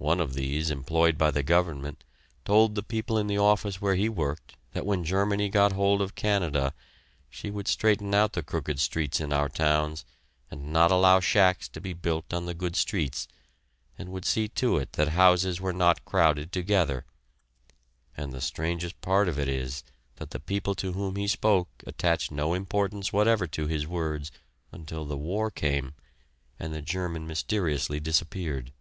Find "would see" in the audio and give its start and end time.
14.10-14.46